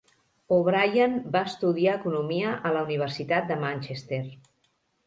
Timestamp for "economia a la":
2.01-2.83